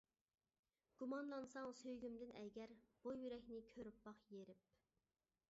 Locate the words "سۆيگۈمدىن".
1.81-2.33